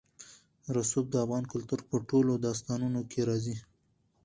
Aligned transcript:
رسوب 0.75 1.05
د 1.11 1.15
افغان 1.25 1.43
کلتور 1.53 1.79
په 1.89 1.95
ټولو 2.09 2.31
داستانونو 2.45 3.01
کې 3.11 3.21
راځي. 3.29 3.55